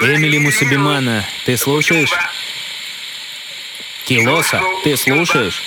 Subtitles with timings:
[0.00, 2.12] Эмили Мусабимана, ты слушаешь?
[4.04, 5.62] Килоса, ты слушаешь?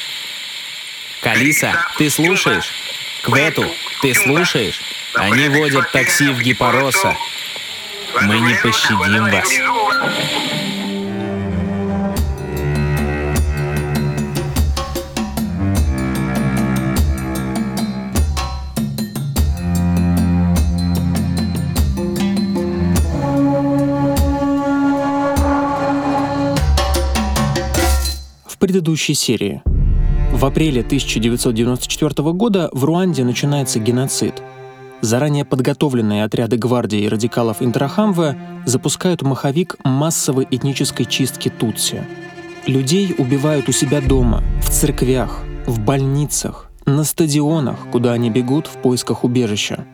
[1.21, 2.73] Калиса, ты слушаешь?
[3.23, 3.65] Квету,
[4.01, 4.81] ты слушаешь?
[5.13, 7.15] Они водят такси в Гиппороса.
[8.21, 10.60] Мы не пощадим вас.
[28.71, 29.61] Предыдущей серии.
[30.31, 34.41] В апреле 1994 года в Руанде начинается геноцид.
[35.01, 42.05] Заранее подготовленные отряды гвардии и радикалов Интрахамве запускают маховик массовой этнической чистки Тутси.
[42.65, 48.77] Людей убивают у себя дома, в церквях, в больницах, на стадионах, куда они бегут в
[48.77, 49.85] поисках убежища.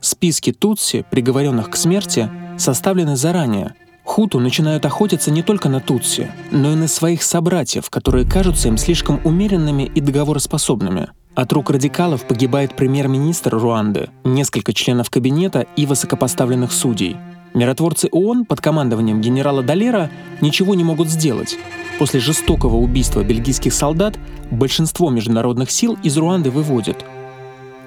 [0.00, 3.74] Списки Тутси, приговоренных к смерти, составлены заранее.
[4.04, 8.76] Хуту начинают охотиться не только на Тутси, но и на своих собратьев, которые кажутся им
[8.76, 11.08] слишком умеренными и договороспособными.
[11.34, 17.16] От рук радикалов погибает премьер-министр Руанды, несколько членов кабинета и высокопоставленных судей.
[17.54, 21.56] Миротворцы ООН под командованием генерала Далера ничего не могут сделать.
[21.98, 24.18] После жестокого убийства бельгийских солдат
[24.50, 27.04] большинство международных сил из Руанды выводят.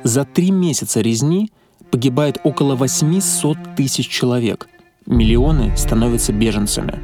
[0.04, 1.52] За три месяца резни
[1.92, 4.68] погибает около 800 тысяч человек.
[5.06, 7.00] Миллионы становятся беженцами.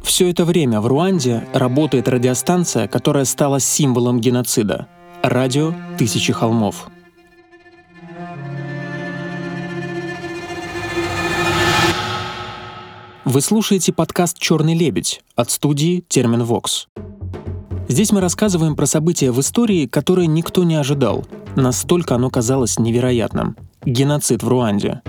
[0.00, 4.86] Все это время в Руанде работает радиостанция, которая стала символом геноцида—
[5.24, 6.88] радио «Тысячи холмов».
[13.24, 16.86] Вы слушаете подкаст «Черный лебедь» от студии «Термин Вокс».
[17.88, 21.26] Здесь мы рассказываем про события в истории, которые никто не ожидал.
[21.56, 23.56] Настолько оно казалось невероятным.
[23.84, 25.02] Геноцид в Руанде.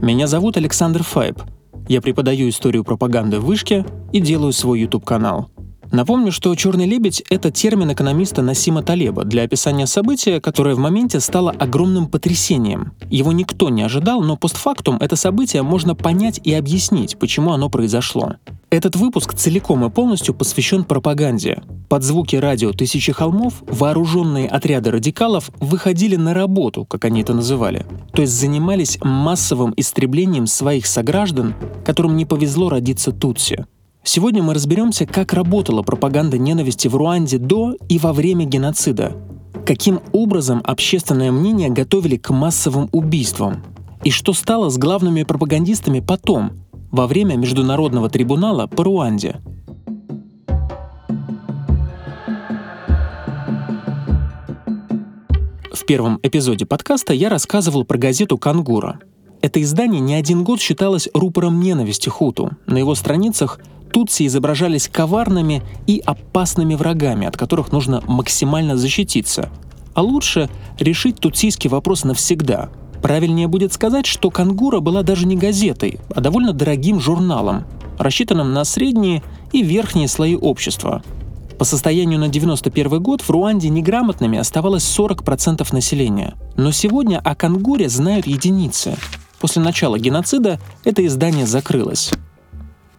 [0.00, 1.40] Меня зовут Александр Файб.
[1.88, 5.50] Я преподаю историю пропаганды в Вышке и делаю свой YouTube-канал.
[5.92, 11.20] Напомню, что «черный лебедь»— это термин экономиста Насима Талеба для описания события, которое в моменте
[11.20, 12.92] стало огромным потрясением.
[13.10, 18.34] Его никто не ожидал, но постфактум это событие можно понять и объяснить, почему оно произошло.
[18.70, 21.62] Этот выпуск целиком и полностью посвящен пропаганде.
[21.88, 27.86] Под звуки радио «Тысячи холмов» вооруженные отряды радикалов выходили на работу, как они это называли.
[28.12, 33.64] То есть занимались массовым истреблением своих сограждан, которым не повезло родиться Тутси.
[34.06, 39.16] Сегодня мы разберемся, как работала пропаганда ненависти в Руанде до и во время геноцида,
[39.64, 43.64] каким образом общественное мнение готовили к массовым убийствам,
[44.04, 46.52] и что стало с главными пропагандистами потом,
[46.92, 49.40] во время Международного трибунала по Руанде.
[55.72, 59.00] В первом эпизоде подкаста я рассказывал про газету «Кангура».
[59.40, 62.50] Это издание не один год считалось рупором ненависти хуту.
[62.66, 63.60] На его страницах
[63.94, 69.50] тутси изображались коварными и опасными врагами, от которых нужно максимально защититься.
[69.94, 70.50] А лучше
[70.80, 72.70] решить тутсийский вопрос навсегда.
[73.00, 77.66] Правильнее будет сказать, что «Кангура» была даже не газетой, а довольно дорогим журналом,
[77.96, 79.22] рассчитанным на средние
[79.52, 81.04] и верхние слои общества.
[81.56, 86.34] По состоянию на 91 год в Руанде неграмотными оставалось 40% населения.
[86.56, 88.96] Но сегодня о Кангуре знают единицы.
[89.38, 92.10] После начала геноцида это издание закрылось.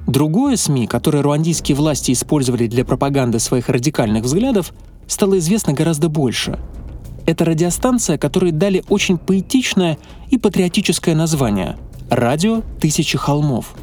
[0.08, 4.74] Другое СМИ, которое руандийские власти использовали для пропаганды своих радикальных взглядов,
[5.08, 6.60] стало известно гораздо больше.
[7.26, 9.98] Это радиостанция, которой дали очень поэтичное
[10.30, 11.78] и патриотическое название—
[12.10, 13.74] «Радио Тысячи холмов».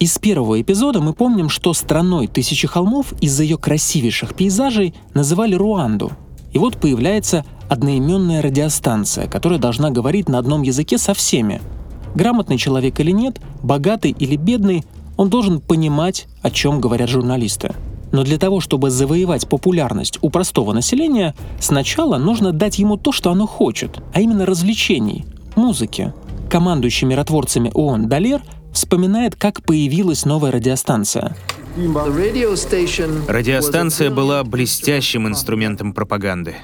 [0.00, 6.10] Из первого эпизода мы помним, что страной Тысячи холмов из-за ее красивейших пейзажей называли Руанду.
[6.52, 11.62] И вот появляется одноименная радиостанция, которая должна говорить на одном языке со всеми.
[12.16, 14.84] Грамотный человек или нет, богатый или бедный,
[15.22, 17.76] он должен понимать, о чем говорят журналисты.
[18.10, 23.30] Но для того, чтобы завоевать популярность у простого населения, сначала нужно дать ему то, что
[23.30, 25.24] оно хочет, а именно развлечений,
[25.54, 26.12] музыки.
[26.50, 28.42] Командующий миротворцами ООН Далер
[28.72, 31.36] вспоминает, как появилась новая радиостанция.
[33.28, 36.56] Радиостанция была блестящим инструментом пропаганды.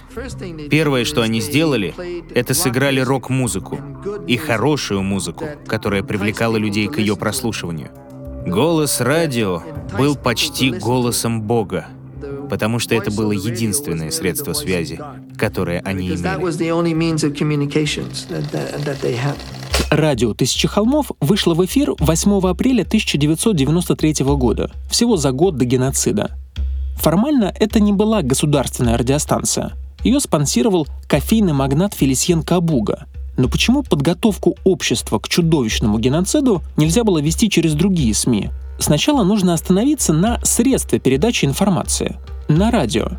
[0.68, 1.94] Первое, что они сделали,
[2.34, 3.78] это сыграли рок-музыку.
[4.26, 7.90] И хорошую музыку, которая привлекала людей к ее прослушиванию.
[8.48, 9.62] Голос радио
[9.98, 11.86] был почти голосом Бога,
[12.48, 14.98] потому что это было единственное средство связи,
[15.36, 16.22] которое они имели.
[19.90, 26.30] Радио «Тысячи холмов» вышло в эфир 8 апреля 1993 года, всего за год до геноцида.
[26.96, 29.72] Формально это не была государственная радиостанция.
[30.04, 33.06] Ее спонсировал кофейный магнат Фелисьен Кабуга.
[33.38, 38.50] Но почему подготовку общества к чудовищному геноциду нельзя было вести через другие СМИ?
[38.80, 42.16] Сначала нужно остановиться на средстве передачи информации,
[42.48, 43.12] на радио.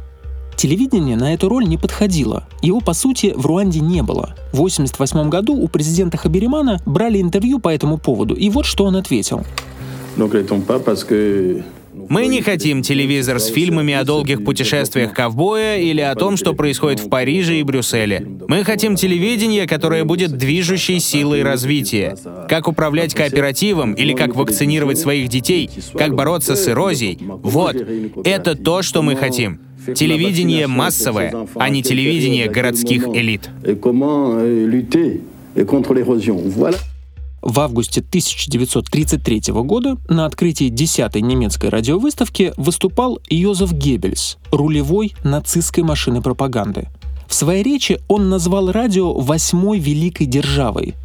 [0.57, 2.43] Телевидение на эту роль не подходило.
[2.61, 4.35] Его, по сути, в Руанде не было.
[4.51, 8.97] В 1988 году у президента Хаберимана брали интервью по этому поводу, и вот что он
[8.97, 9.45] ответил.
[12.09, 16.99] Мы не хотим телевизор с фильмами о долгих путешествиях ковбоя или о том, что происходит
[16.99, 18.25] в Париже и Брюсселе.
[18.47, 22.17] Мы хотим телевидение, которое будет движущей силой развития.
[22.49, 27.19] Как управлять кооперативом или как вакцинировать своих детей, как бороться с эрозией.
[27.21, 27.75] Вот,
[28.25, 29.59] это то, что мы хотим.
[29.95, 33.49] Телевидение массовое, а не телевидение городских элит.
[37.41, 46.21] В августе 1933 года на открытии 10-й немецкой радиовыставки выступал Йозеф Геббельс, рулевой нацистской машины
[46.21, 46.89] пропаганды.
[47.27, 50.95] В своей речи он назвал радио «восьмой великой державой»,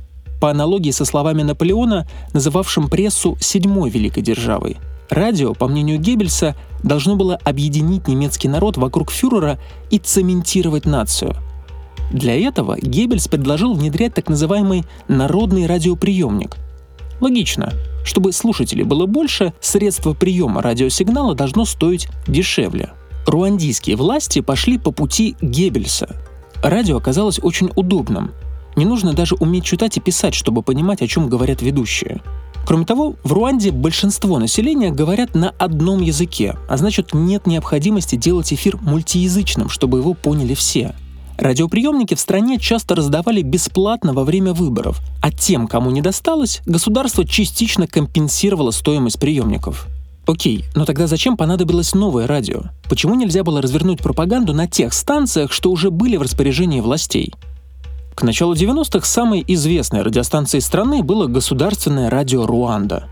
[0.41, 4.79] по аналогии со словами Наполеона, называвшим прессу «седьмой великой державой».
[5.11, 9.59] Радио, по мнению Геббельса, должно было объединить немецкий народ вокруг фюрера
[9.91, 11.37] и цементировать нацию–
[12.11, 16.57] для этого Геббельс предложил внедрять так называемый народный радиоприемник.
[17.21, 17.73] Логично.
[18.05, 22.91] Чтобы слушателей было больше, средство приема радиосигнала должно стоить дешевле.
[23.27, 26.17] Руандийские власти пошли по пути Геббельса.
[26.63, 28.33] Радио оказалось очень удобным.
[28.77, 32.21] Не нужно даже уметь читать и писать, чтобы понимать, о чем говорят ведущие.
[32.67, 38.53] Кроме того, в Руанде большинство населения говорят на одном языке, а значит нет необходимости делать
[38.53, 40.95] эфир мультиязычным, чтобы его поняли все.
[41.39, 47.27] Радиоприемники в стране часто раздавали бесплатно во время выборов, а тем, кому не досталось, государство
[47.27, 49.89] частично компенсировало стоимость приемников.
[50.27, 52.63] Окей, но тогда зачем понадобилось новое радио?
[52.89, 57.35] Почему нельзя было развернуть пропаганду на тех станциях, что уже были в распоряжении властей?
[58.15, 63.09] К началу 90-х самой известной радиостанцией страны было государственное радио Руанда.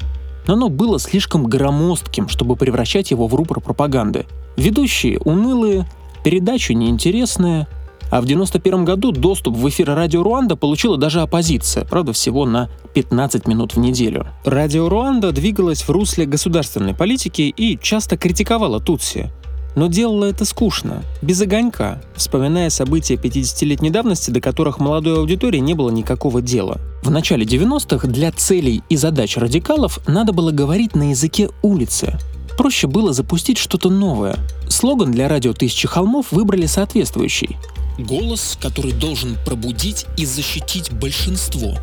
[0.46, 4.26] Но оно было слишком громоздким, чтобы превращать его в рупор пропаганды.
[4.56, 5.86] Ведущие унылые,
[6.24, 7.66] передачи неинтересные,
[8.12, 12.68] а в 1991 году доступ в эфир радио Руанда получила даже оппозиция, правда всего на
[12.92, 14.26] 15 минут в неделю.
[14.44, 19.32] Радио Руанда двигалось в русле государственной политики и часто критиковала Тутси.
[19.76, 25.72] Но делала это скучно, без огонька, вспоминая события 50-летней давности, до которых молодой аудитории не
[25.72, 26.82] было никакого дела.
[27.02, 32.18] В начале 90-х для целей и задач радикалов надо было говорить на языке улицы.
[32.58, 34.36] Проще было запустить что-то новое.
[34.68, 37.56] Слоган для радио «Тысячи холмов» выбрали соответствующий
[37.98, 41.78] Голос, который должен пробудить и защитить большинство.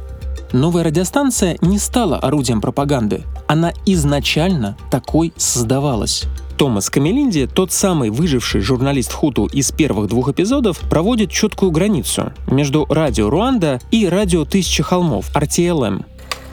[0.51, 3.23] Новая радиостанция не стала орудием пропаганды.
[3.47, 6.25] Она изначально такой создавалась.
[6.57, 12.85] Томас Камелинди, тот самый выживший журналист Хуту из первых двух эпизодов, проводит четкую границу между
[12.89, 16.03] радио Руанда и радио Тысячи холмов, RTLM.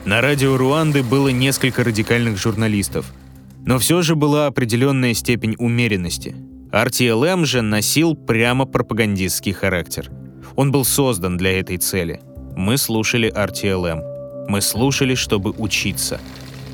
[0.04, 3.12] На радио Руанды было несколько радикальных журналистов,
[3.64, 6.36] но все же была определенная степень умеренности.
[6.76, 10.10] RTLM же носил прямо пропагандистский характер.
[10.56, 12.20] Он был создан для этой цели.
[12.54, 14.46] Мы слушали RTLM.
[14.48, 16.20] Мы слушали, чтобы учиться,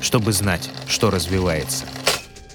[0.01, 1.85] чтобы знать, что развивается.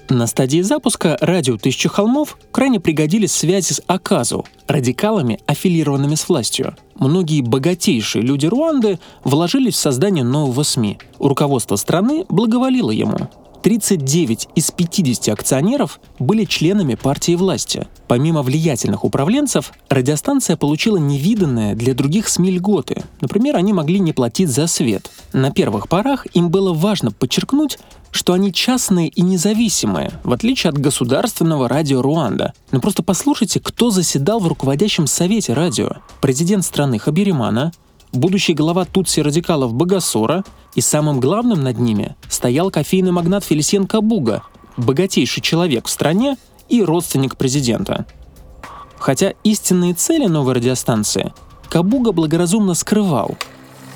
[0.09, 6.75] На стадии запуска радио «Тысяча холмов» крайне пригодились связи с Аказу, радикалами, аффилированными с властью.
[6.99, 10.99] Многие богатейшие люди Руанды вложились в создание нового СМИ.
[11.17, 13.27] Руководство страны благоволило ему.
[13.61, 17.87] 39 из 50 акционеров были членами партии власти.
[18.07, 23.03] Помимо влиятельных управленцев, радиостанция получила невиданное для других СМИ льготы.
[23.21, 25.11] Например, они могли не платить за свет.
[25.33, 27.77] На первых порах им было важно подчеркнуть,
[28.11, 32.53] что они частные и независимые, в отличие от государственного радио Руанда.
[32.71, 35.97] Но просто послушайте, кто заседал в руководящем совете радио.
[36.21, 37.71] Президент страны Хабиримана,
[38.11, 40.43] будущий глава Тутси радикалов Багасора
[40.75, 44.43] и самым главным над ними стоял кофейный магнат Фелисен Кабуга,
[44.77, 46.37] богатейший человек в стране
[46.69, 48.05] и родственник президента.
[48.97, 51.33] Хотя истинные цели новой радиостанции
[51.69, 53.37] Кабуга благоразумно скрывал.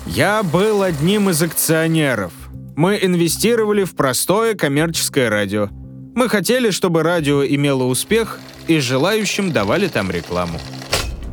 [0.06, 2.32] «Я был одним из акционеров.
[2.76, 5.68] Мы инвестировали в простое коммерческое радио.
[6.14, 10.58] Мы хотели, чтобы радио имело успех, и желающим давали там рекламу.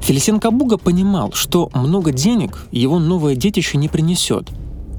[0.01, 4.49] Фелисен Кабуга понимал, что много денег его новое детище не принесет.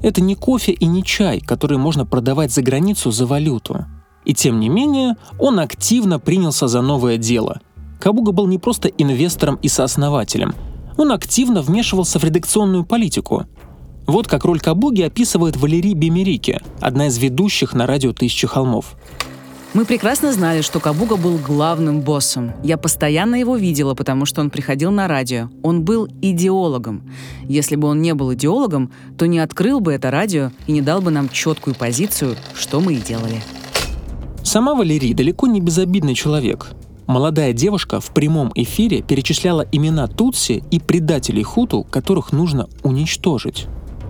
[0.01, 3.85] Это не кофе и не чай, который можно продавать за границу за валюту.
[4.25, 7.59] И тем не менее, он активно принялся за новое дело.
[7.99, 10.55] Кабуга был не просто инвестором и сооснователем.
[10.97, 13.45] Он активно вмешивался в редакционную политику.
[14.05, 18.95] Вот как роль Кабуги описывает Валерий Бемерики, одна из ведущих на радио «Тысячи холмов».
[19.73, 22.53] Мы прекрасно знали, что Кабуга был главным боссом.
[22.63, 25.49] Я постоянно его видела, потому что он приходил на радио.
[25.63, 27.01] Он был идеологом.
[27.49, 31.01] Если бы он не был идеологом, то не открыл бы это радио и не дал
[31.01, 33.41] бы нам четкую позицию, что мы и делали.
[34.43, 36.67] Сама Валерий далеко не безобидный человек.
[37.07, 43.65] Молодая девушка в прямом эфире перечисляла имена Тутси и предателей Хуту, которых нужно уничтожить.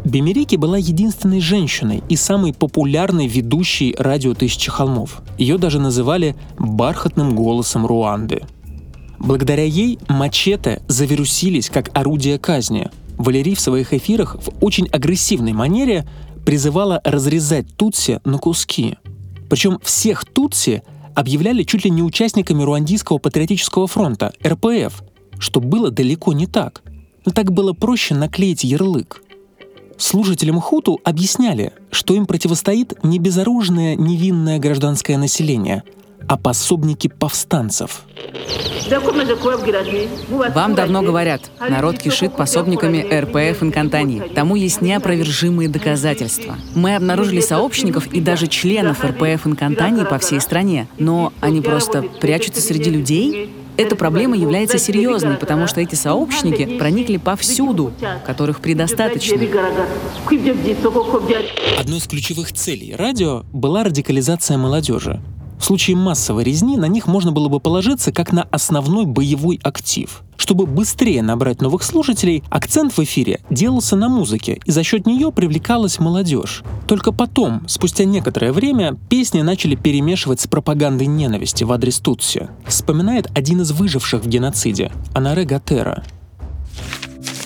[0.06, 5.22] Бемерики была единственной женщиной и самой популярной ведущей радио «Тысячи холмов».
[5.38, 8.44] Ее даже называли «бархатным голосом Руанды».
[9.18, 12.90] Благодаря ей мачете завирусились как орудие казни.
[13.18, 16.06] Валерий в своих эфирах в очень агрессивной манере
[16.46, 18.98] призывала разрезать Тутси на куски.
[19.50, 20.84] Причем всех Тутси
[21.16, 25.02] объявляли чуть ли не участниками Руандийского патриотического фронта, РПФ,
[25.40, 26.84] что было далеко не так.
[27.26, 29.23] Но так было проще наклеить ярлык.
[30.04, 35.84] Служителям Хуту объясняли, что им противостоит не безоружное невинное гражданское население,
[36.28, 38.02] а пособники повстанцев.
[40.54, 44.22] Вам давно говорят, народ кишит пособниками РПФ Инкантани.
[44.36, 46.58] Тому есть неопровержимые доказательства.
[46.76, 52.60] Мы обнаружили сообщников и даже членов РПФ Инкантани по всей стране, но они просто прячутся
[52.60, 57.94] среди людей эта проблема является серьезной, потому что эти сообщники проникли повсюду,
[58.26, 59.38] которых предостаточно.
[61.80, 65.22] Одной из ключевых целей радио была радикализация молодежи.
[65.60, 70.22] В случае массовой резни на них можно было бы положиться как на основной боевой актив.
[70.44, 75.32] Чтобы быстрее набрать новых слушателей, акцент в эфире делался на музыке, и за счет нее
[75.32, 76.64] привлекалась молодежь.
[76.86, 82.50] Только потом, спустя некоторое время, песни начали перемешивать с пропагандой ненависти в адрес Тутси.
[82.68, 86.04] Вспоминает один из выживших в геноциде, Анаре Гатера.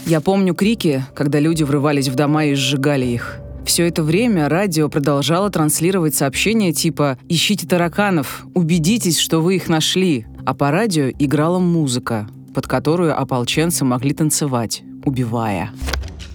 [0.08, 3.38] Я помню крики, когда люди врывались в дома и сжигали их.
[3.64, 10.26] Все это время радио продолжало транслировать сообщения типа «Ищите тараканов, убедитесь, что вы их нашли»,
[10.48, 12.28] а по радио играла музыка,
[12.58, 15.70] под которую ополченцы могли танцевать, убивая.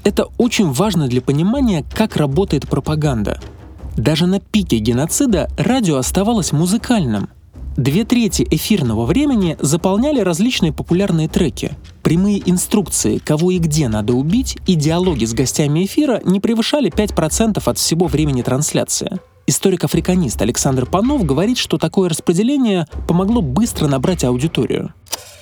[0.05, 3.41] Это очень важно для понимания, как работает пропаганда.
[3.97, 7.29] Даже на пике геноцида радио оставалось музыкальным–
[7.77, 11.73] Две трети эфирного времени заполняли различные популярные треки.
[12.03, 17.63] Прямые инструкции, кого и где надо убить, и диалоги с гостями эфира не превышали 5%
[17.65, 19.19] от всего времени трансляции.
[19.47, 24.93] Историк-африканист Александр Панов говорит, что такое распределение помогло быстро набрать аудиторию.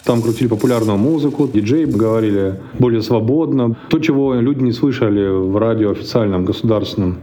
[0.04, 3.76] Там крутили популярную музыку, диджеи говорили более свободно.
[3.88, 7.19] То, чего люди не слышали в радио официальном, государственном.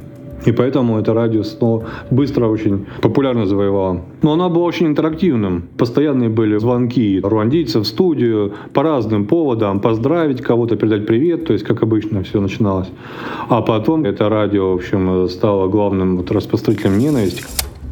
[0.45, 4.03] И поэтому это радио снова быстро очень популярно завоевало.
[4.21, 5.63] Но оно было очень интерактивным.
[5.77, 11.65] Постоянные были звонки руандийцев в студию по разным поводам, поздравить кого-то, передать привет, то есть
[11.65, 12.87] как обычно все начиналось.
[13.49, 17.43] А потом это радио, в общем, стало главным вот распространителем ненависти.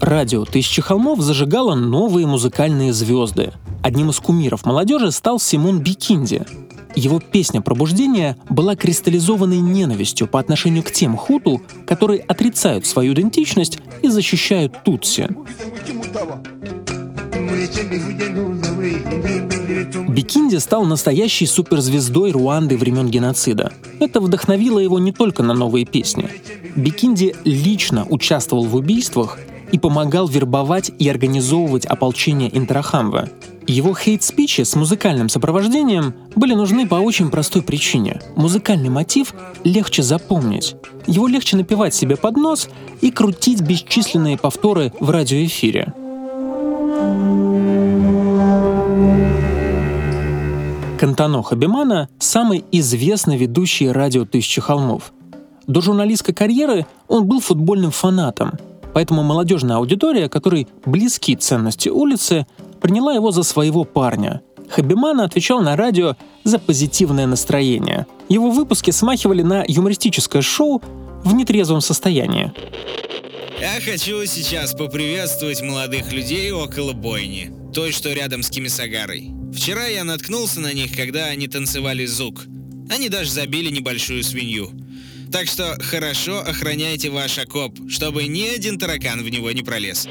[0.01, 3.53] Радио «Тысячи холмов» зажигало новые музыкальные звезды.
[3.81, 6.45] Одним из кумиров молодежи стал Симон Бикинди,
[6.95, 13.79] его песня «Пробуждение» была кристаллизованной ненавистью по отношению к тем хуту, которые отрицают свою идентичность
[14.01, 15.27] и защищают тутси.
[20.07, 23.73] Бикинди стал настоящей суперзвездой Руанды времен геноцида.
[23.99, 26.29] Это вдохновило его не только на новые песни.
[26.77, 29.37] Бикинди лично участвовал в убийствах
[29.75, 33.27] и помогал вербовать и организовывать ополчение Интрахамва.
[33.67, 38.21] Его хейт-спичи с музыкальным сопровождением были нужны по очень простой причине.
[38.37, 39.33] Музыкальный мотив
[39.65, 40.77] легче запомнить.
[41.07, 42.69] Его легче напевать себе под нос
[43.01, 45.93] и крутить бесчисленные повторы в радиоэфире.
[50.97, 55.11] Кантано Хабимана– самый известный ведущий радио «Тысячи холмов».
[55.67, 58.53] До журналистской карьеры он был футбольным фанатом,
[58.95, 62.47] поэтому молодежная аудитория, которой близки ценности улицы,
[62.81, 64.41] приняла его за своего парня.
[64.69, 68.07] Хабимана отвечал на радио за позитивное настроение.
[68.29, 70.81] Его выпуски смахивали на юмористическое шоу
[71.25, 72.53] в нетрезвом состоянии.
[73.59, 79.29] Я хочу сейчас поприветствовать молодых людей около бойни, той, что рядом с Кимисагарой.
[79.53, 82.45] Вчера я наткнулся на них, когда они танцевали зук.
[82.89, 84.69] Они даже забили небольшую свинью.
[85.31, 90.07] Так что хорошо охраняйте ваш окоп, чтобы ни один таракан в него не пролез.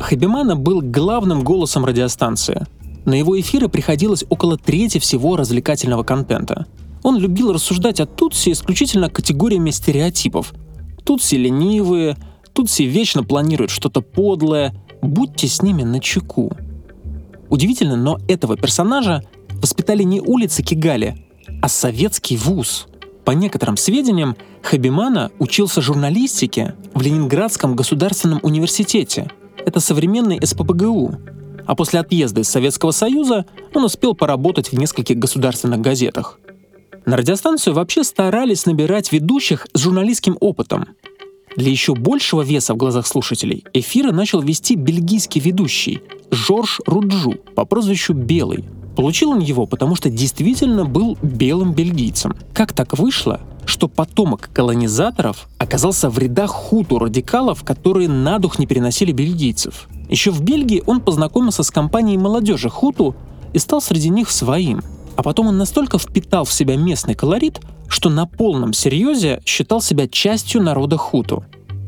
[0.00, 2.66] Хабимана был главным голосом радиостанции.
[3.04, 6.66] На его эфиры приходилось около трети всего развлекательного контента.
[7.02, 10.52] Он любил рассуждать о Тутси исключительно категориями стереотипов.
[11.04, 12.16] Тутси ленивые,
[12.52, 16.50] Тутси вечно планируют что-то подлое, будьте с ними на чеку.
[17.48, 19.22] Удивительно, но этого персонажа
[19.60, 21.26] воспитали не улицы Кигали,
[21.62, 22.88] а советский вуз.
[23.26, 29.28] По некоторым сведениям, Хабимана учился журналистике в Ленинградском государственном университете.
[29.58, 31.16] это современный СППГУ,
[31.66, 36.38] а после отъезда из Советского Союза он успел поработать в нескольких государственных газетах.
[37.04, 40.86] На радиостанцию вообще старались набирать ведущих с журналистским опытом.
[41.56, 47.64] Для еще большего веса в глазах слушателей эфиры начал вести бельгийский ведущий Жорж Руджу по
[47.64, 48.66] прозвищу Белый.
[48.96, 52.34] Получил он его, потому что действительно был белым бельгийцем.
[52.54, 58.66] Как так вышло, что потомок колонизаторов оказался в рядах хуту радикалов, которые на дух не
[58.66, 59.86] переносили бельгийцев?
[60.08, 63.14] Еще в Бельгии он познакомился с компанией молодежи хуту
[63.52, 64.82] и стал среди них своим.
[65.16, 70.08] А потом он настолько впитал в себя местный колорит, что на полном серьезе считал себя
[70.08, 71.44] частью народа хуту.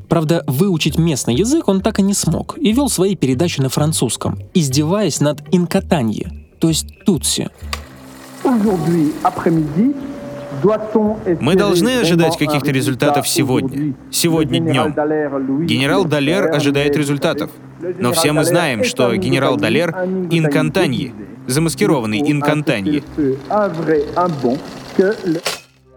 [0.09, 4.39] Правда, выучить местный язык он так и не смог и вел свои передачи на французском,
[4.55, 7.49] издеваясь над инкатанье, то есть тутси.
[11.41, 15.67] Мы должны ожидать каких-то результатов сегодня, сегодня днем.
[15.67, 17.51] Генерал Далер ожидает результатов.
[17.99, 19.91] Но все мы знаем, что генерал Далер—
[20.31, 21.15] инкантаньи,
[21.47, 23.05] замаскированный инкантаньи.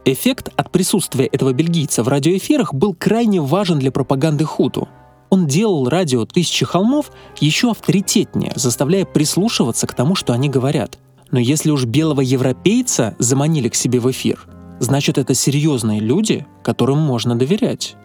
[0.03, 4.89] Эффект от присутствия этого бельгийца в радиоэфирах был крайне важен для пропаганды хуту.
[5.31, 10.99] Он делал радио «Тысячи холмов» еще авторитетнее, заставляя прислушиваться к тому, что они говорят.
[11.31, 14.45] Но если уж белого европейца заманили к себе в эфир,
[14.79, 17.95] значит это серьезные люди, которым можно доверять.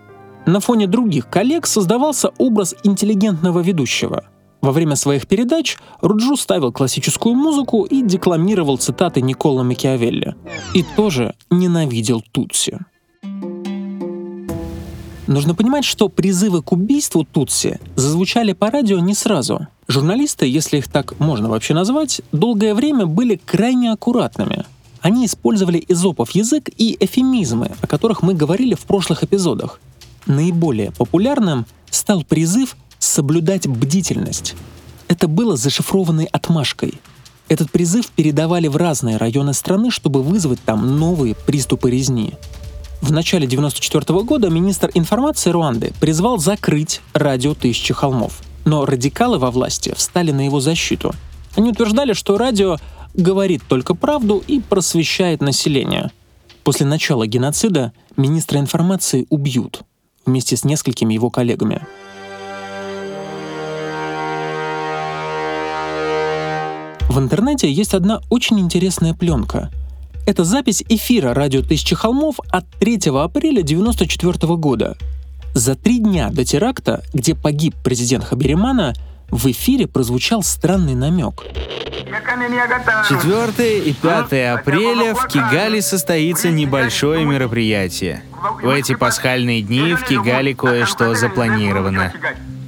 [0.46, 4.24] На фоне других коллег создавался образ интеллигентного ведущего—
[4.62, 10.34] во время своих передач Руджу ставил классическую музыку и декламировал цитаты Никола Макиавелли.
[10.74, 12.80] И тоже ненавидел Тутси.
[15.26, 19.66] Нужно понимать, что призывы к убийству Тутси зазвучали по радио не сразу.
[19.88, 24.64] Журналисты, если их так можно вообще назвать, долгое время были крайне аккуратными.
[25.00, 29.80] Они использовали изопов язык и эфемизмы, о которых мы говорили в прошлых эпизодах.
[30.26, 34.54] Наиболее популярным стал призыв соблюдать бдительность.
[35.08, 36.94] Это было зашифрованной отмашкой.
[37.48, 42.34] Этот призыв передавали в разные районы страны, чтобы вызвать там новые приступы резни.
[43.00, 48.40] В начале 1994 года министр информации Руанды призвал закрыть радио «Тысячи холмов».
[48.64, 51.12] Но радикалы во власти встали на его защиту.
[51.56, 52.78] Они утверждали, что радио
[53.14, 56.10] говорит только правду и просвещает население.
[56.64, 59.82] После начала геноцида министра информации убьют
[60.24, 61.86] вместе с несколькими его коллегами.
[67.08, 69.70] В интернете есть одна очень интересная пленка.
[70.26, 74.96] Это запись эфира радио «Тысячи холмов» от 3 апреля 1994 года.
[75.54, 78.92] За три дня до теракта, где погиб президент Хаберимана,
[79.30, 81.44] в эфире прозвучал странный намек.
[83.08, 88.24] 4 и 5 апреля в Кигале состоится небольшое мероприятие.
[88.62, 92.12] В эти пасхальные дни в Кигале кое-что запланировано.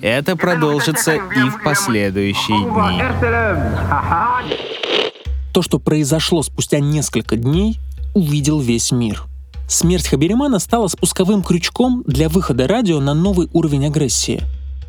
[0.01, 3.03] Это продолжится и в последующие дни.
[5.59, 7.81] То, что произошло спустя несколько дней,
[8.15, 9.25] увидел весь мир.
[9.69, 14.45] Смерть Хаберимана стала спусковым крючком для выхода радио на новый уровень агрессии.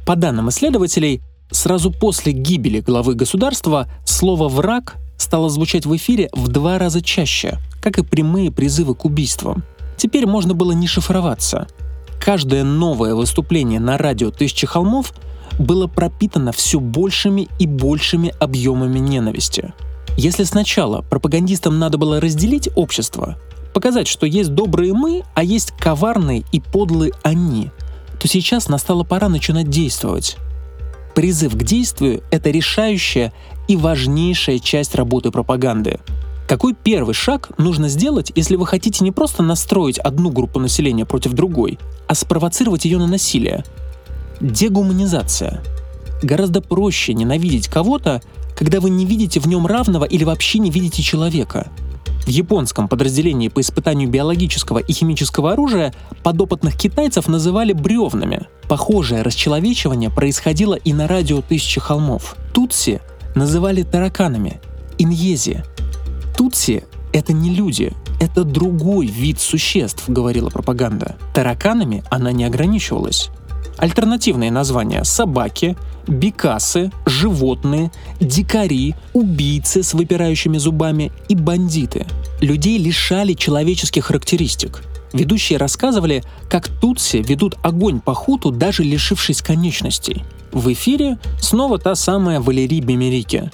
[0.05, 6.49] По данным исследователей, сразу после гибели главы государства слово «враг» стало звучать в эфире в
[6.49, 9.63] два раза чаще, как и прямые призывы к убийствам.
[9.97, 11.67] Теперь можно было не шифроваться—
[12.19, 15.13] Каждое новое выступление на радио «Тысячи холмов»
[15.57, 19.73] было пропитано все большими и большими объемами ненависти.
[20.19, 23.37] Если сначала пропагандистам надо было разделить общество,
[23.73, 27.71] показать, что есть добрые мы, а есть коварные и подлые они,
[28.19, 30.35] то сейчас настала пора начинать действовать.
[31.15, 33.31] Призыв к действию— это решающая
[33.69, 36.01] и важнейшая часть работы пропаганды—
[36.49, 41.31] какой первый шаг нужно сделать, если вы хотите не просто настроить одну группу населения против
[41.31, 43.63] другой, а спровоцировать ее на насилие?
[44.41, 45.61] Дегуманизация.
[46.23, 48.23] Гораздо проще ненавидеть кого-то,
[48.59, 51.71] когда вы не видите в нем равного или вообще не видите человека.
[52.25, 55.93] В японском подразделении по испытанию биологического и химического оружия
[56.23, 58.47] подопытных китайцев называли бревнами.
[58.67, 62.35] Похожее расчеловечивание происходило и на радио «Тысячи холмов».
[62.53, 62.99] Тутси
[63.33, 64.59] называли тараканами,
[64.97, 65.63] иньези—
[66.37, 71.15] Тутси— это не люди, это другой вид существ, говорила пропаганда.
[71.33, 73.29] Тараканами она не ограничивалась.
[73.79, 82.05] Альтернативные названия— собаки, бекасы, животные, дикари, убийцы с выпирающими зубами и бандиты.
[82.41, 84.83] Людей лишали человеческих характеристик.
[85.13, 90.23] Ведущие рассказывали, как тутси ведут огонь по хуту, даже лишившись конечностей.
[90.51, 93.49] В эфире снова та самая Валерий Бемерики.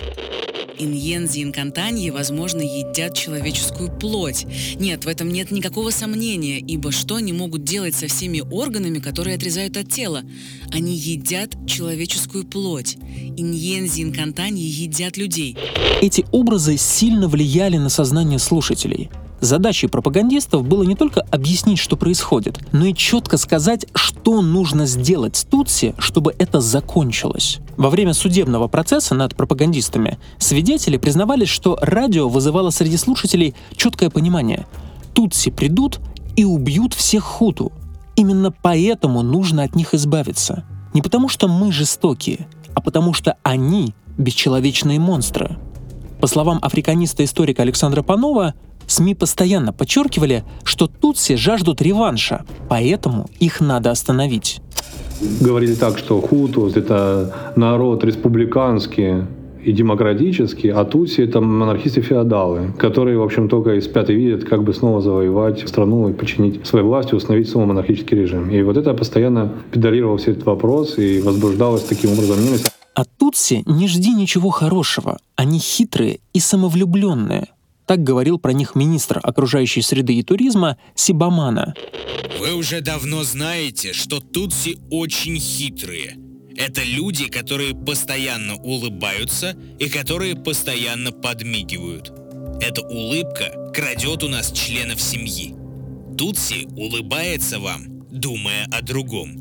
[0.77, 4.45] Иньензи инкантаньи, возможно, едят человеческую плоть.
[4.79, 9.35] Нет, в этом нет никакого сомнения, ибо что они могут делать со всеми органами, которые
[9.35, 10.23] отрезают от тела?
[10.73, 12.97] Они едят человеческую плоть.
[13.37, 15.57] Иньензи инкантаньи едят людей.
[16.01, 19.09] Эти образы сильно влияли на сознание слушателей—
[19.41, 25.35] Задачей пропагандистов было не только объяснить, что происходит, но и четко сказать, что нужно сделать
[25.35, 27.59] с Тутси, чтобы это закончилось.
[27.77, 34.65] Во время судебного процесса над пропагандистами свидетели признавались, что радио вызывало среди слушателей четкое понимание.
[35.13, 35.99] Тутси придут
[36.35, 37.71] и убьют всех хуту.
[38.15, 40.63] Именно поэтому нужно от них избавиться.
[40.93, 45.57] Не потому что мы жестокие, а потому что они— бесчеловечные монстры.
[46.21, 48.53] По словам африканиста-историка Александра Панова,
[48.87, 54.61] СМИ постоянно подчеркивали, что тутси жаждут реванша, поэтому их надо остановить.
[55.41, 59.23] Говорили так, что хуту— это народ республиканский,
[59.65, 64.63] и демократический, а Тутси— это монархисты-феодалы, которые, в общем, только и спят и видят, как
[64.63, 68.51] бы снова завоевать страну и подчинить своей власти, установить снова монархический режим.
[68.51, 72.69] И вот это постоянно педалировал этот вопрос и возбуждалось таким образом ненависть.
[72.93, 75.17] А Тутси не жди ничего хорошего.
[75.35, 77.47] Они хитрые и самовлюбленные.
[77.85, 81.75] Так говорил про них министр окружающей среды и туризма Сибамана.
[82.39, 86.17] Вы уже давно знаете, что тутси очень хитрые.
[86.57, 92.11] Это люди, которые постоянно улыбаются и которые постоянно подмигивают.
[92.61, 95.53] Эта улыбка крадет у нас членов семьи.
[96.17, 99.37] Тутси улыбается вам, думая о другом.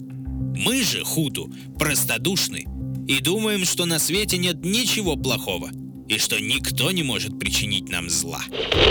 [0.56, 2.66] Мы же, хуту, простодушны
[3.06, 5.70] и думаем, что на свете нет ничего плохого–
[6.08, 8.40] и что никто не может причинить нам зла.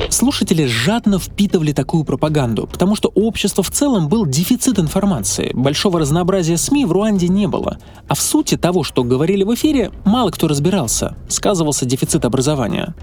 [0.10, 6.00] Слушатели жадно впитывали такую пропаганду, потому что у общества в целом был дефицит информации, большого
[6.00, 10.32] разнообразия СМИ в Руанде не было, а в сути того, что говорили в эфире, мало
[10.32, 12.96] кто разбирался, сказывался дефицит образования.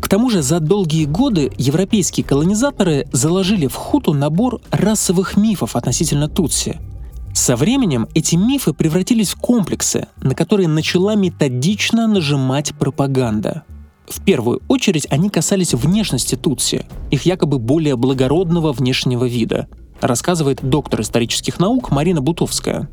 [0.00, 6.28] К тому же за долгие годы европейские колонизаторы заложили в Хуту набор расовых мифов относительно
[6.28, 6.80] Тутси–
[7.40, 13.62] со временем эти мифы превратились в комплексы, на которые начала методично нажимать пропаганда.
[14.06, 19.68] В первую очередь они касались внешности Тутси, их якобы более благородного внешнего вида,
[20.02, 22.90] рассказывает доктор исторических наук Марина Бутовская.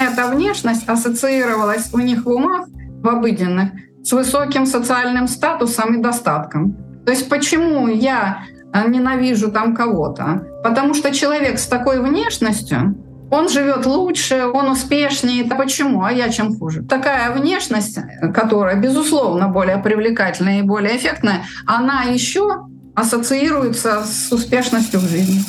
[0.00, 3.70] Эта внешность ассоциировалась у них в умах, в обыденных,
[4.02, 6.76] с высоким социальным статусом и достатком.
[7.04, 8.42] То есть почему я
[8.88, 10.44] ненавижу там кого-то?
[10.64, 12.96] Потому что человек с такой внешностью
[13.30, 15.44] он живет лучше, он успешнее.
[15.44, 16.04] Да почему?
[16.04, 16.82] А я чем хуже?
[16.82, 17.98] Такая внешность,
[18.34, 25.42] которая, безусловно, более привлекательная и более эффектная, она еще ассоциируется с успешностью в жизни.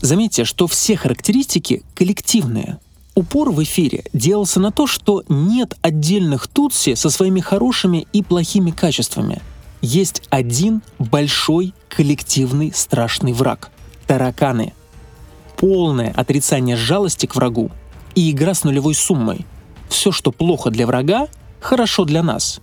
[0.00, 2.78] Заметьте, что все характеристики коллективные.
[3.14, 8.70] Упор в эфире делался на то, что нет отдельных тутси со своими хорошими и плохими
[8.70, 9.40] качествами.
[9.80, 13.70] Есть один большой коллективный страшный враг—
[14.06, 14.72] тараканы—
[15.56, 17.70] полное отрицание жалости к врагу
[18.14, 19.46] и игра с нулевой суммой.
[19.88, 21.28] Все, что плохо для врага,
[21.60, 22.60] хорошо для нас.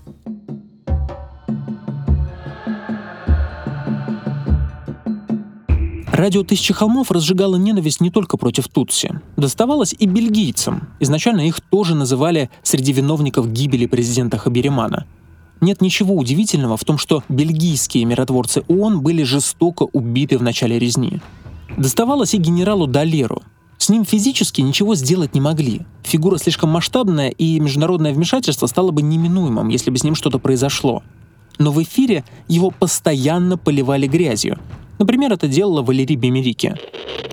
[6.11, 9.21] Радио «Тысячи холмов» разжигало ненависть не только против Тутси.
[9.37, 10.89] Доставалось и бельгийцам.
[10.99, 15.07] Изначально их тоже называли среди виновников гибели президента Хаберимана.
[15.61, 21.21] Нет ничего удивительного в том, что бельгийские миротворцы ООН были жестоко убиты в начале резни.
[21.77, 23.43] Доставалось и генералу Далеру.
[23.77, 25.81] С ним физически ничего сделать не могли.
[26.03, 31.01] Фигура слишком масштабная, и международное вмешательство стало бы неминуемым, если бы с ним что-то произошло.
[31.57, 34.59] Но в эфире его постоянно поливали грязью,
[34.99, 36.75] Например, это делала Валерий Бемерики.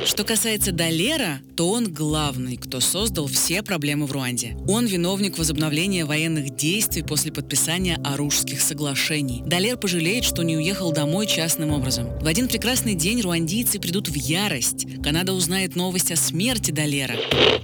[0.04, 4.56] Что касается Далера, то он главный, кто создал все проблемы в Руанде.
[4.66, 9.42] Он виновник возобновления военных действий после подписания Оружских соглашений.
[9.44, 12.06] Далер пожалеет, что не уехал домой частным образом.
[12.20, 14.86] В один прекрасный день руандийцы придут в ярость.
[15.02, 17.16] Канада узнает новость о смерти Далера.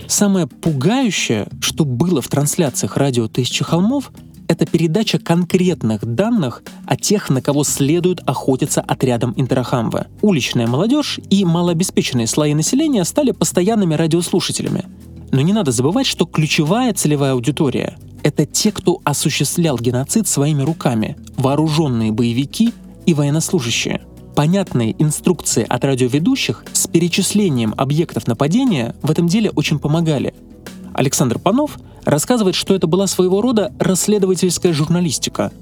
[0.07, 4.12] Самое пугающее, что было в трансляциях радио «Тысячи холмов»,
[4.48, 10.07] это передача конкретных данных о тех, на кого следует охотиться отрядом Интерахамва.
[10.22, 14.85] Уличная молодежь и малообеспеченные слои населения стали постоянными радиослушателями.
[15.33, 21.16] Но не надо забывать, что ключевая целевая аудитория— это те, кто осуществлял геноцид своими руками,
[21.37, 22.72] вооруженные боевики
[23.07, 24.02] и военнослужащие.
[24.35, 30.35] Понятные инструкции от радиоведущих с перечислением объектов нападения в этом деле очень помогали.
[30.92, 35.52] Александр Панов рассказывает, что это была своего рода расследовательская журналистика.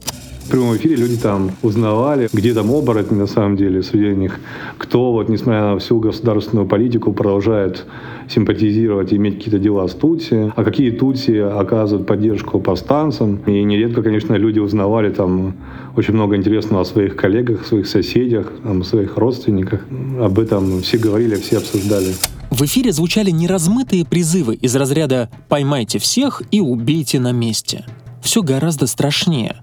[0.45, 4.39] В прямом эфире люди там узнавали, где там оборотни на самом деле среди них,
[4.77, 7.87] кто вот, несмотря на всю государственную политику, продолжает
[8.29, 13.37] симпатизировать и иметь какие-то дела с Тутси, а какие Тутси оказывают поддержку повстанцам.
[13.47, 15.55] И нередко, конечно, люди узнавали там
[15.97, 19.87] очень много интересного о своих коллегах, своих соседях, о своих родственниках.
[20.21, 22.13] Об этом все говорили, все обсуждали.
[22.51, 27.87] В эфире звучали неразмытые призывы из разряда «поймайте всех и убейте на месте».
[28.23, 29.57] Все гораздо страшнее.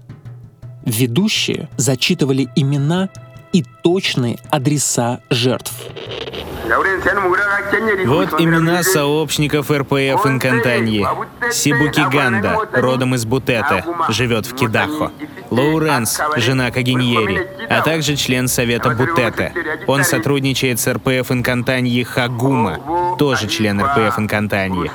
[0.84, 3.08] Ведущие зачитывали имена
[3.52, 5.72] и точные адреса жертв.
[8.06, 11.04] Вот имена сообщников РПФ Инкантаньи.
[11.50, 15.10] Сибуки Ганда, родом из Бутета, живет в Кидахо.
[15.50, 19.52] Лоуренс, жена Кагиньери, а также член Совета Бутета.
[19.88, 24.90] Он сотрудничает с РПФ Инкантаньи Хагума, тоже член РПФ Инкантаньи.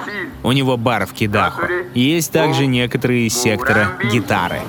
[0.45, 1.67] У него бар в Кидахо.
[1.95, 4.62] Есть также некоторые из сектора гитары.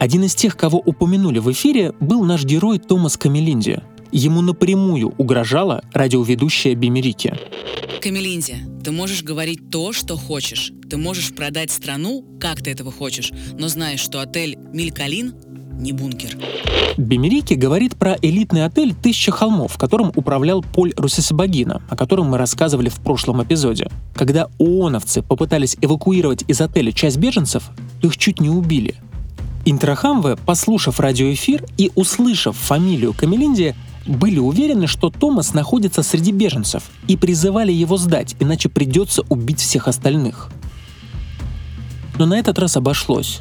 [0.00, 3.80] Один из тех, кого упомянули в эфире, был наш герой Томас Камелинди.
[4.10, 7.38] Ему напрямую угрожала радиоведущая Бимерики.
[8.02, 10.72] Камелинди, ты можешь говорить то, что хочешь.
[10.90, 15.34] Ты можешь продать страну, как ты этого хочешь, но знаешь, что отель Милькалин
[15.78, 16.36] не бункер.
[16.96, 22.88] Бемерики говорит про элитный отель «Тысяча холмов», которым управлял Поль Русисабагина, о котором мы рассказывали
[22.88, 23.90] в прошлом эпизоде.
[24.14, 28.94] Когда ООНовцы попытались эвакуировать из отеля часть беженцев, то их чуть не убили.
[29.66, 33.74] Интрахамве, послушав радиоэфир и услышав фамилию Камелинди,
[34.06, 39.88] были уверены, что Томас находится среди беженцев и призывали его сдать, иначе придется убить всех
[39.88, 40.48] остальных.
[42.18, 43.40] Но на этот раз обошлось.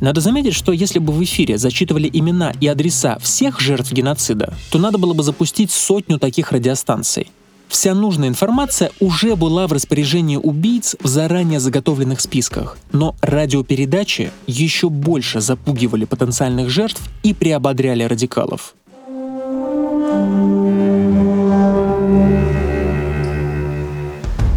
[0.00, 4.78] Надо заметить, что если бы в эфире зачитывали имена и адреса всех жертв геноцида, то
[4.78, 7.30] надо было бы запустить сотню таких радиостанций.
[7.68, 14.88] Вся нужная информация уже была в распоряжении убийц в заранее заготовленных списках, но радиопередачи еще
[14.88, 18.74] больше запугивали потенциальных жертв и приободряли радикалов.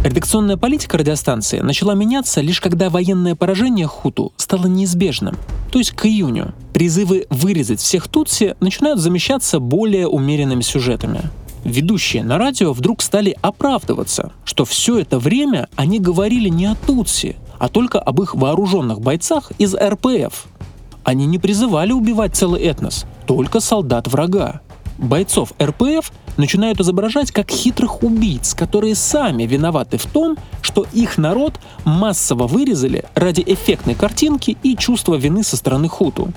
[0.09, 5.37] Редакционная политика радиостанции начала меняться лишь когда военное поражение Хуту стало неизбежным.
[5.71, 11.21] То есть к июню призывы вырезать всех Тутси начинают замещаться более умеренными сюжетами.
[11.63, 17.35] Ведущие на радио вдруг стали оправдываться, что все это время они говорили не о Тутси,
[17.59, 20.47] а только об их вооруженных бойцах из РПФ.
[21.03, 24.61] Они не призывали убивать целый этнос, только солдат врага
[24.99, 31.59] бойцов РПФ начинают изображать как хитрых убийц, которые сами виноваты в том, что их народ
[31.83, 36.31] массово вырезали ради эффектной картинки и чувства вины со стороны хуту.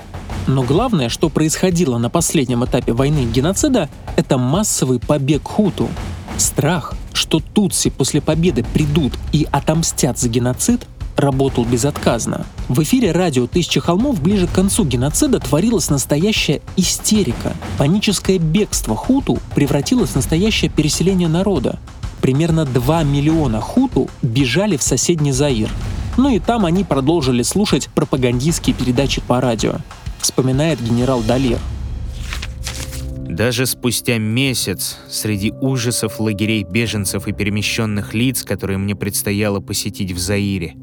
[0.46, 5.88] Но главное, что происходило на последнем этапе войны геноцида, это массовый побег хуту.
[6.36, 12.46] Страх, что тутси после победы придут и отомстят за геноцид, работал безотказно.
[12.68, 17.54] В эфире радио «Тысяча холмов» ближе к концу геноцида творилась настоящая истерика.
[17.78, 21.78] Паническое бегство хуту превратилось в настоящее переселение народа.
[22.20, 25.70] Примерно 2 миллиона хуту бежали в соседний Заир.
[26.16, 29.76] Ну и там они продолжили слушать пропагандистские передачи по радио,
[30.20, 31.58] вспоминает генерал Далер.
[33.32, 40.18] Даже спустя месяц, среди ужасов лагерей беженцев и перемещенных лиц, которые мне предстояло посетить в
[40.18, 40.74] Заире,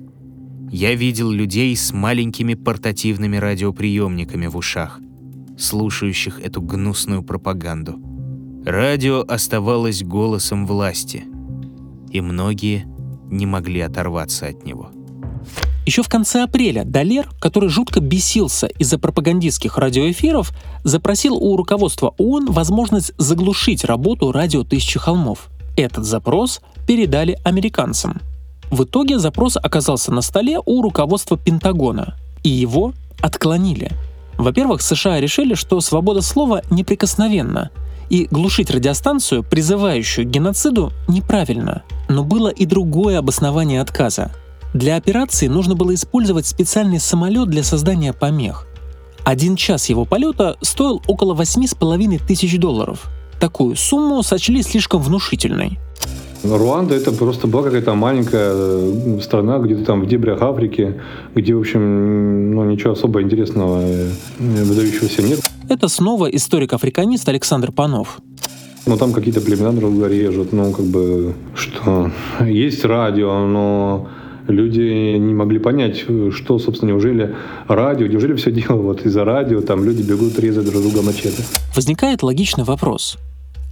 [0.72, 5.00] я видел людей с маленькими портативными радиоприемниками в ушах,
[5.58, 8.00] слушающих эту гнусную пропаганду.
[8.66, 11.24] Радио оставалось голосом власти,
[12.12, 12.86] и многие
[13.30, 14.92] не могли оторваться от него.
[15.86, 20.52] Еще в конце апреля Далер, который жутко бесился из-за пропагандистских радиоэфиров,
[20.84, 25.50] запросил у руководства ООН возможность заглушить работу радио «Тысячи холмов».
[25.76, 28.22] Этот запрос передали американцам—
[28.72, 33.92] в итоге запрос оказался на столе у руководства Пентагона, и его отклонили.
[34.38, 37.72] Во-первых, США решили, что свобода слова неприкосновенна,
[38.10, 41.84] и глушить радиостанцию, призывающую к геноциду, неправильно.
[42.08, 44.32] Но было и другое обоснование отказа.
[44.74, 48.68] Для операции нужно было использовать специальный самолет для создания помех.
[49.24, 53.10] Один час его полета стоил около 8,5 тысяч долларов.
[53.40, 55.80] Такую сумму сочли слишком внушительной.
[56.44, 61.02] Руанда это просто была какая-то маленькая э, страна, где-то там в дебрях Африки,
[61.36, 65.40] где, в общем, ну, ничего особо интересного, э, выдающегося нет.
[65.68, 68.20] Это снова историк-африканист Александр Панов.
[68.86, 72.12] Ну, там какие-то племена друг друга режут, ну, как бы, что
[72.46, 74.08] есть радио, но
[74.48, 77.36] люди не могли понять, что, собственно, неужели
[77.68, 81.44] радио, неужели все дело вот из-за радио, там люди бегут резать друг друга мачете.
[81.76, 83.18] Возникает логичный вопрос.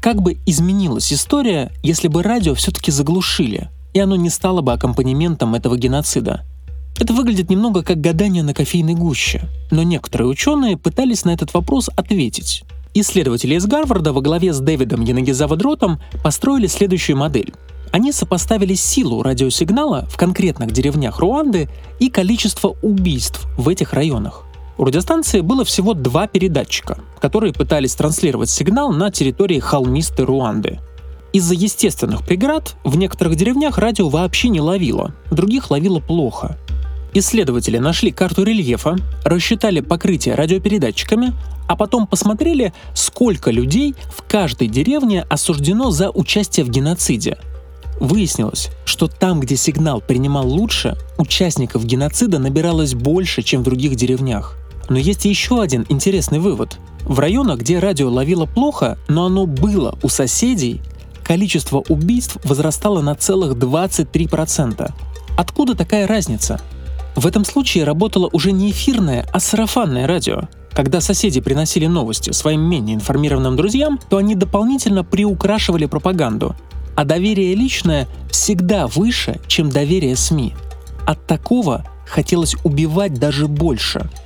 [0.07, 5.53] Как бы изменилась история, если бы радио все-таки заглушили, и оно не стало бы аккомпанементом
[5.53, 6.45] этого геноцида?
[6.97, 11.89] Это выглядит немного как гадание на кофейной гуще, но некоторые ученые пытались на этот вопрос
[11.93, 12.63] ответить.
[12.93, 17.53] Исследователи из Гарварда во главе с Дэвидом Янагизаводротом построили следующую модель.
[17.91, 21.67] Они сопоставили силу радиосигнала в конкретных деревнях Руанды
[21.99, 24.46] и количество убийств в этих районах.
[24.77, 30.79] У радиостанции было всего два передатчика, которые пытались транслировать сигнал на территории холмистой Руанды.
[31.33, 36.57] Из-за естественных преград в некоторых деревнях радио вообще не ловило, в других ловило плохо.
[37.13, 41.33] Исследователи нашли карту рельефа, рассчитали покрытие радиопередатчиками,
[41.67, 47.37] а потом посмотрели, сколько людей в каждой деревне осуждено за участие в геноциде.
[47.99, 54.55] Выяснилось, что там, где сигнал принимал лучше, участников геноцида набиралось больше, чем в других деревнях.
[54.89, 56.77] Но есть еще один интересный вывод.
[57.03, 60.81] В районах, где радио ловило плохо, но оно было у соседей,
[61.23, 64.91] количество убийств возрастало на целых 23%.
[65.37, 66.61] Откуда такая разница?
[67.15, 70.43] В этом случае работало уже не эфирное, а сарафанное радио.
[70.71, 76.55] Когда соседи приносили новости своим менее информированным друзьям, то они дополнительно приукрашивали пропаганду.
[76.95, 80.53] А доверие личное всегда выше, чем доверие СМИ.
[81.05, 84.09] От такого хотелось убивать даже больше–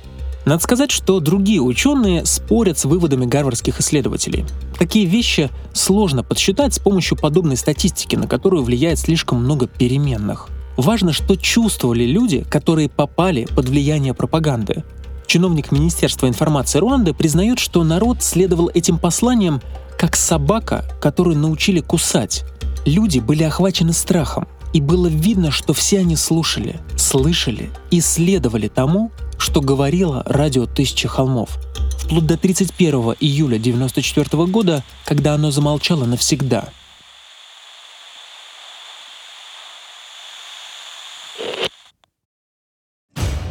[0.44, 4.44] надо сказать, что другие ученые спорят с выводами гарвардских исследователей.
[4.78, 10.48] Такие вещи сложно подсчитать с помощью подобной статистики, на которую влияет слишком много переменных.
[10.76, 14.84] Важно, что чувствовали люди, которые попали под влияние пропаганды.
[15.26, 19.62] Чиновник Министерства информации Руанды признает, что народ следовал этим посланиям
[19.96, 22.44] как собака, которую научили кусать.
[22.84, 29.12] Люди были охвачены страхом, и было видно, что все они слушали, слышали и следовали тому,
[29.38, 31.58] что говорило радио «Тысячи холмов»,
[31.98, 36.68] вплоть до 31 июля 1994 года, когда оно замолчало навсегда.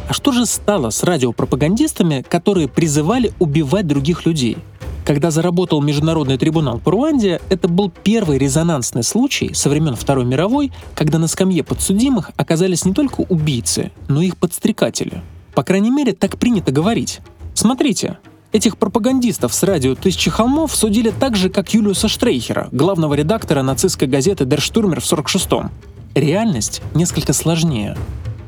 [0.08, 4.58] А что же стало с радиопропагандистами, которые призывали убивать других людей?
[5.04, 10.70] Когда заработал Международный трибунал по Руанде, это был первый резонансный случай со времен Второй мировой,
[10.94, 15.22] когда на скамье подсудимых оказались не только убийцы, но и их подстрекатели–
[15.54, 17.20] по крайней мере, так принято говорить.
[17.54, 18.18] Смотрите,
[18.52, 24.08] этих пропагандистов с радио «Тысячи холмов» судили так же, как Юлиуса Штрейхера, главного редактора нацистской
[24.08, 25.70] газеты «Дер Штурмер» в 46-м.
[26.14, 27.96] Реальность несколько сложнее.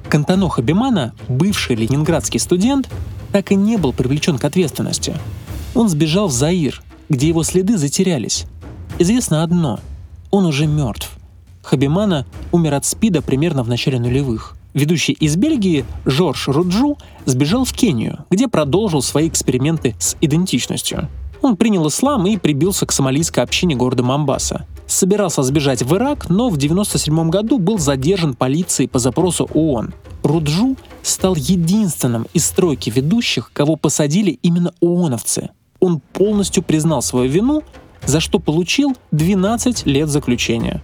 [0.08, 2.88] Кантано Хабимана, бывший ленинградский студент,
[3.32, 5.16] так и не был привлечен к ответственности.
[5.74, 8.46] Он сбежал в Заир, где его следы затерялись.
[8.98, 9.80] Известно одно—
[10.30, 11.10] он уже мертв.
[11.62, 14.56] Хабимана умер от СПИДа примерно в начале нулевых.
[14.74, 21.08] Ведущий из Бельгии Жорж Руджу сбежал в Кению, где продолжил свои эксперименты с идентичностью.
[21.42, 24.66] Он принял ислам и прибился к сомалийской общине города Мамбаса.
[24.88, 29.94] Собирался сбежать в Ирак, но в 1997 году был задержан полицией по запросу ООН.
[30.24, 35.50] Руджу стал единственным из стройки ведущих, кого посадили именно ООНовцы.
[35.78, 37.62] Он полностью признал свою вину,
[38.06, 40.82] за что получил 12 лет заключения.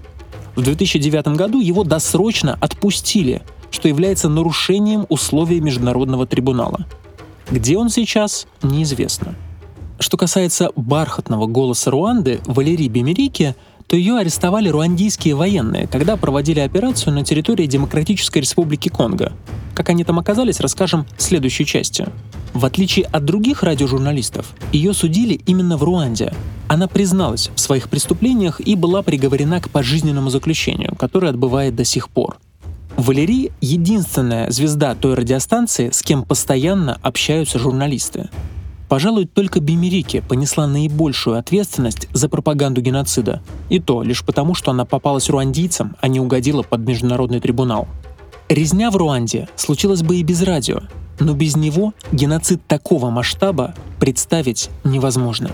[0.55, 3.43] В 2009 году его досрочно отпустили–
[3.81, 6.85] что является нарушением условий Международного трибунала.
[7.51, 9.35] Где он сейчас, неизвестно.
[9.99, 17.15] Что касается бархатного голоса Руанды Валерии Бемерики, то ее арестовали руандийские военные, когда проводили операцию
[17.15, 19.33] на территории Демократической Республики Конго.
[19.75, 22.07] Как они там оказались, расскажем в следующей части.
[22.53, 26.35] В отличие от других радиожурналистов, ее судили именно в Руанде.
[26.69, 32.11] Она призналась в своих преступлениях и была приговорена к пожизненному заключению, которое отбывает до сих
[32.11, 32.37] пор.
[32.97, 38.29] Валерий— единственная звезда той радиостанции, с кем постоянно общаются журналисты.
[38.89, 43.41] Пожалуй, только Бимерики понесла наибольшую ответственность за пропаганду геноцида.
[43.69, 47.87] И то лишь потому, что она попалась руандийцам, а не угодила под международный трибунал.
[48.49, 50.81] Резня в Руанде случилась бы и без радио,
[51.21, 55.53] но без него геноцид такого масштаба представить невозможно.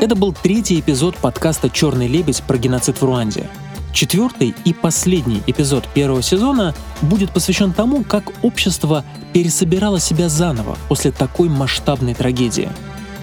[0.00, 3.48] Это был третий эпизод подкаста «Черный лебедь» про геноцид в Руанде.
[3.92, 11.12] Четвертый и последний эпизод первого сезона будет посвящен тому, как общество пересобирало себя заново после
[11.12, 12.68] такой масштабной трагедии.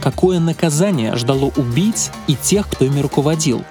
[0.02, 3.64] Какое наказание ждало убийц и тех, кто ими руководил?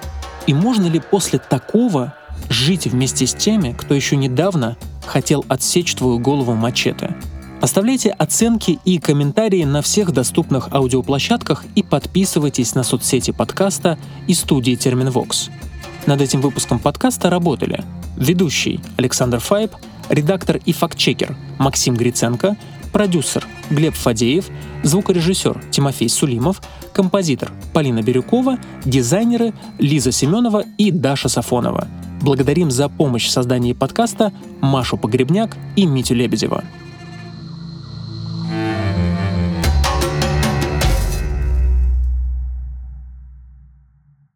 [0.47, 2.15] И можно ли после такого
[2.51, 7.17] жить вместе с теми, кто еще недавно хотел отсечь твою голову мачете?
[7.61, 14.77] Оставляйте оценки и комментарии на всех доступных аудиоплощадках и подписывайтесь на соцсети подкаста и студии
[14.77, 15.50] Терминвокс.
[16.06, 17.85] Над этим выпуском подкаста работали
[18.17, 19.73] ведущий Александр Файб,
[20.08, 22.56] редактор и фактчекер Максим Гриценко,
[22.94, 24.46] продюсер Глеб Фадеев,
[24.83, 26.63] звукорежиссер Тимофей Сулимов,
[26.94, 31.87] композитор Полина Бирюкова, дизайнеры Лиза Семенова и Даша Сафонова.
[32.23, 34.33] Благодарим за помощь в создании подкаста
[34.63, 36.65] Машу Погребняк и Митю Лебедева.